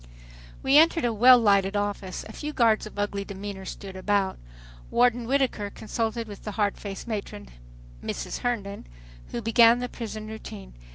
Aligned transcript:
We 0.63 0.79
entered 0.79 1.05
a 1.05 1.13
well 1.13 1.37
lighted 1.37 1.75
office. 1.75 2.25
A 2.27 2.33
few 2.33 2.53
guards 2.53 2.87
of 2.87 2.97
ugly 2.97 3.23
demeanor 3.23 3.65
stood 3.65 3.95
about. 3.95 4.39
Warden 4.89 5.27
Whittaker 5.27 5.69
consulted 5.69 6.27
with 6.27 6.43
the 6.43 6.53
hard 6.53 6.75
faced 6.79 7.07
matron, 7.07 7.49
Mrs. 8.03 8.39
Herndon, 8.39 8.87
who 9.27 9.43
began 9.43 9.77
the 9.77 9.87
prison 9.87 10.25
routine. 10.25 10.73